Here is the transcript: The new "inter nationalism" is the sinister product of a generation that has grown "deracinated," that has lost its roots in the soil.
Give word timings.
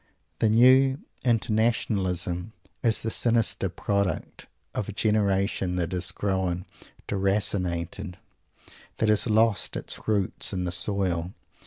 The 0.39 0.49
new 0.49 0.97
"inter 1.23 1.53
nationalism" 1.53 2.53
is 2.81 3.01
the 3.01 3.11
sinister 3.11 3.69
product 3.69 4.47
of 4.73 4.89
a 4.89 4.93
generation 4.93 5.75
that 5.75 5.91
has 5.91 6.11
grown 6.11 6.65
"deracinated," 7.07 8.15
that 8.97 9.09
has 9.09 9.27
lost 9.27 9.75
its 9.75 10.07
roots 10.07 10.53
in 10.53 10.63
the 10.63 10.71
soil. 10.71 11.33